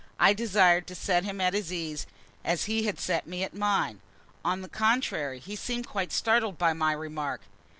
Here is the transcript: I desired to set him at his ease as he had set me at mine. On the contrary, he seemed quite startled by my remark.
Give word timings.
I 0.19 0.33
desired 0.33 0.87
to 0.87 0.95
set 0.95 1.25
him 1.25 1.39
at 1.39 1.53
his 1.53 1.71
ease 1.71 2.07
as 2.43 2.63
he 2.63 2.87
had 2.87 2.99
set 2.99 3.27
me 3.27 3.43
at 3.43 3.53
mine. 3.53 4.01
On 4.43 4.61
the 4.61 4.67
contrary, 4.67 5.37
he 5.37 5.55
seemed 5.55 5.85
quite 5.85 6.11
startled 6.11 6.57
by 6.57 6.73
my 6.73 6.91
remark. 6.93 7.41